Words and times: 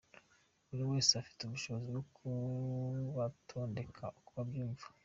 Buri 0.67 0.83
wese 0.91 1.11
afite 1.21 1.41
ubushobozi 1.43 1.87
bwo 1.91 2.03
kubatondeka 2.15 4.03
uko 4.19 4.33
abyumva. 4.43 4.85